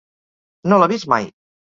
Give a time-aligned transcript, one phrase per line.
[0.73, 1.29] No l'ha vist mai.